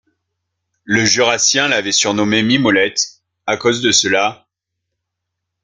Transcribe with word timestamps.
Le 0.83 1.05
Jurassien 1.05 1.67
l’avait 1.67 1.91
surnommée 1.91 2.41
Mimolette, 2.41 3.21
à 3.45 3.55
cause 3.55 3.81
de 3.81 3.91
cela, 3.91 4.47